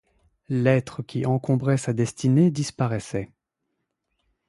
[0.49, 3.29] L’être qui encombrait sa destinée disparaissait.